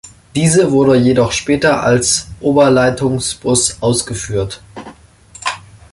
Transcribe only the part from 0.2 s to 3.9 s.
Diese wurde jedoch später als Oberleitungsbus